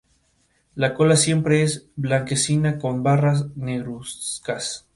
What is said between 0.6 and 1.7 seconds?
La cola siempre